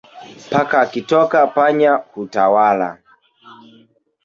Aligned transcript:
Paka 0.51 0.75
akitoka 0.85 1.37
panya 1.55 1.91
hutawala 2.13 2.89